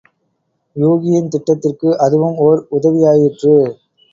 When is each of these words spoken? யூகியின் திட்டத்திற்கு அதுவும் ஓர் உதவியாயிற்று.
யூகியின் 0.75 1.27
திட்டத்திற்கு 1.27 1.99
அதுவும் 1.99 2.35
ஓர் 2.39 2.65
உதவியாயிற்று. 2.71 3.55